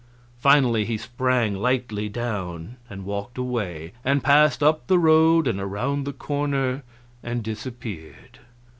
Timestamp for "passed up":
4.23-4.87